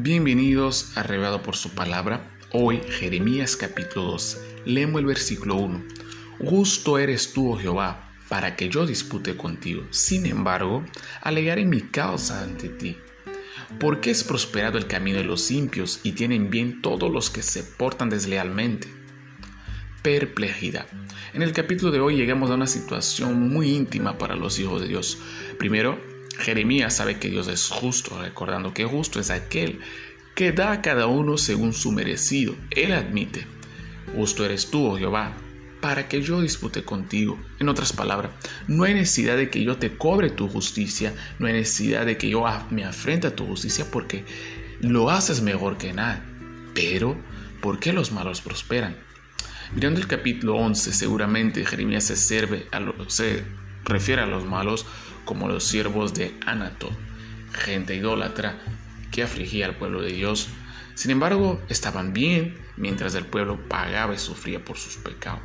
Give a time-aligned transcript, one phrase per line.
[0.00, 2.30] Bienvenidos a Revelado por su palabra.
[2.52, 4.40] Hoy, Jeremías capítulo 2.
[4.64, 5.82] Leemos el versículo 1.
[6.38, 9.82] Justo eres tú, oh Jehová, para que yo dispute contigo.
[9.90, 10.84] Sin embargo,
[11.20, 12.96] alegaré mi causa ante ti.
[13.80, 17.64] Porque es prosperado el camino de los impios y tienen bien todos los que se
[17.64, 18.86] portan deslealmente.
[20.02, 20.86] Perplejidad.
[21.34, 24.86] En el capítulo de hoy llegamos a una situación muy íntima para los hijos de
[24.86, 25.18] Dios.
[25.58, 26.00] Primero,
[26.36, 29.80] Jeremías sabe que Dios es justo, recordando que justo es aquel
[30.34, 32.54] que da a cada uno según su merecido.
[32.70, 33.46] Él admite,
[34.14, 35.32] justo eres tú, oh Jehová,
[35.80, 37.38] para que yo dispute contigo.
[37.58, 38.32] En otras palabras,
[38.68, 42.28] no hay necesidad de que yo te cobre tu justicia, no hay necesidad de que
[42.28, 44.24] yo me afrente a tu justicia porque
[44.80, 46.24] lo haces mejor que nada.
[46.74, 47.16] Pero,
[47.60, 48.96] ¿por qué los malos prosperan?
[49.74, 53.44] Mirando el capítulo 11, seguramente Jeremías se, sirve a se
[53.84, 54.86] refiere a los malos
[55.28, 56.88] como los siervos de Anato,
[57.52, 58.58] gente idólatra
[59.10, 60.48] que afligía al pueblo de Dios.
[60.94, 65.42] Sin embargo, estaban bien mientras el pueblo pagaba y sufría por sus pecados.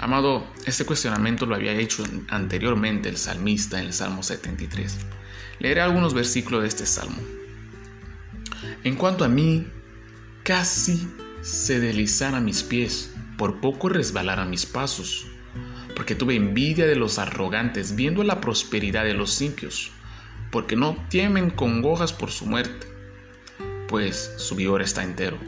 [0.00, 5.06] Amado, este cuestionamiento lo había hecho anteriormente el salmista en el Salmo 73.
[5.60, 7.22] Leeré algunos versículos de este salmo.
[8.82, 9.68] En cuanto a mí,
[10.42, 11.08] casi
[11.42, 15.28] se deslizaran mis pies, por poco resbalaran mis pasos
[15.94, 19.92] porque tuve envidia de los arrogantes, viendo la prosperidad de los impios,
[20.50, 22.86] porque no temen congojas por su muerte,
[23.88, 25.38] pues su vigor está entero.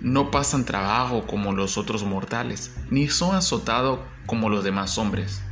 [0.00, 5.42] No pasan trabajo como los otros mortales, ni son azotados como los demás hombres.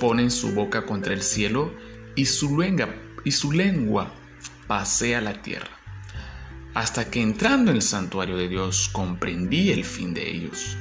[0.00, 1.74] Ponen su boca contra el cielo
[2.14, 2.62] y su
[3.24, 4.12] y su lengua
[4.66, 5.70] pasea la tierra.
[6.72, 10.76] Hasta que entrando en el santuario de Dios comprendí el fin de ellos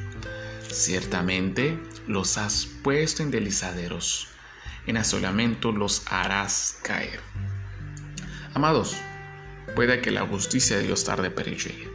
[0.74, 4.30] Ciertamente los has puesto en delizaderos,
[4.88, 7.20] en asolamiento los harás caer.
[8.56, 8.96] Amados,
[9.76, 11.88] puede que la justicia de Dios tarde pero llegue.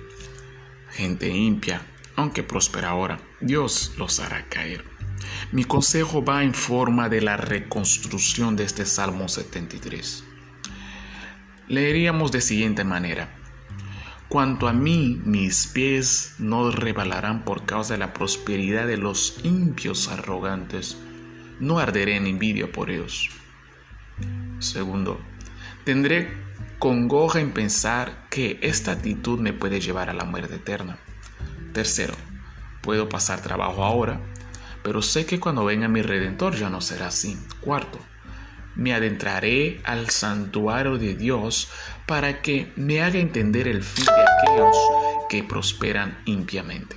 [0.92, 1.82] Gente impia,
[2.14, 4.84] aunque prospera ahora, Dios los hará caer.
[5.50, 10.22] Mi consejo va en forma de la reconstrucción de este Salmo 73.
[11.66, 13.37] Leeríamos de siguiente manera.
[14.28, 20.08] Cuanto a mí, mis pies no rebalarán por causa de la prosperidad de los impios
[20.08, 20.98] arrogantes.
[21.60, 23.30] No arderé en envidia por ellos.
[24.58, 25.18] Segundo,
[25.84, 26.28] tendré
[26.78, 30.98] congoja en pensar que esta actitud me puede llevar a la muerte eterna.
[31.72, 32.12] Tercero,
[32.82, 34.20] puedo pasar trabajo ahora,
[34.82, 37.38] pero sé que cuando venga mi redentor ya no será así.
[37.62, 37.98] Cuarto,
[38.78, 41.68] me adentraré al santuario de Dios
[42.06, 44.76] para que me haga entender el fin de aquellos
[45.28, 46.96] que prosperan impiamente.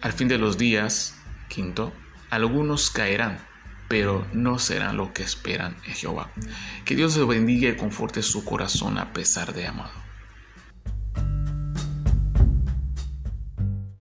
[0.00, 1.92] Al fin de los días, quinto,
[2.30, 3.38] algunos caerán,
[3.86, 6.32] pero no serán lo que esperan en Jehová.
[6.86, 10.05] Que Dios les bendiga y conforte su corazón a pesar de amado.